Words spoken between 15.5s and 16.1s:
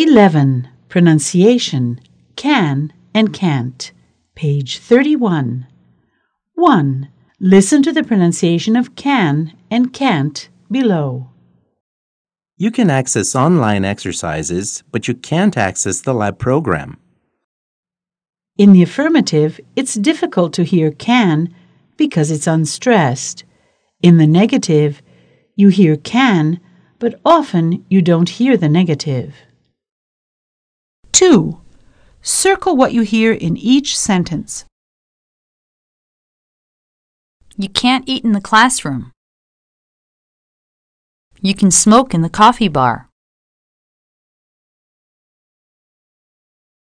access